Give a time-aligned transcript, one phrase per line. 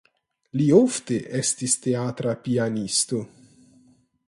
[0.59, 3.21] Li ofte estis teatra pianisto.